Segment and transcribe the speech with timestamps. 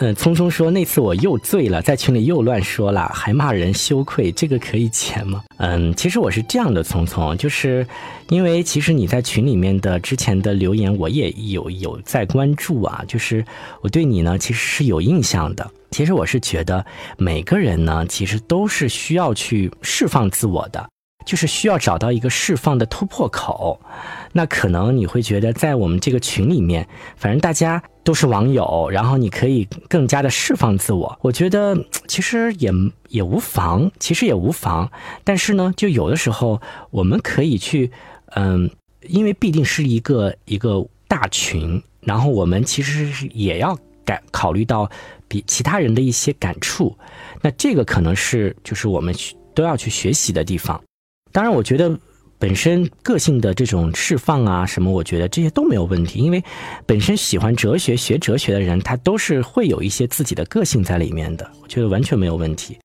[0.00, 5.42] 嗯，聪聪说那次我又醉了，在群里又乱说了，还骂人羞愧，这个可以减吗？
[5.56, 7.84] 嗯，其实我是这样的，聪聪，就是
[8.28, 13.44] 因为其实你在群里面的之前的留言，我也有有在关注啊，就是
[13.80, 15.68] 我对你呢其实是有印象的。
[15.90, 16.86] 其实我是觉得
[17.16, 20.88] 每个人呢，其实都是需要去释放自我的。
[21.28, 23.78] 就是需要找到一个释放的突破口，
[24.32, 26.88] 那可能你会觉得在我们这个群里面，
[27.18, 31.18] 反正大家都是网友，然后你可以更加的释放自我。
[31.20, 31.76] 我觉得
[32.06, 32.72] 其实也
[33.10, 34.90] 也无妨，其实也无妨。
[35.22, 37.92] 但是呢，就有的时候我们可以去，
[38.30, 38.70] 嗯，
[39.02, 44.90] 因为必定是一个一个大群，然后我们其实是也要感考虑到
[45.28, 46.96] 比其他人的一些感触。
[47.42, 50.82] 那这个可能是就是我们去都要去学习的地方。
[51.38, 51.96] 当然，我觉得
[52.36, 56.42] 本身个性的这种释放啊，什么，我觉得这些都没有问题，因为
[56.84, 62.76] 本身喜欢哲学、学哲学的人，他都是会有一些自己的个性在里面的，我觉得完全没有问题。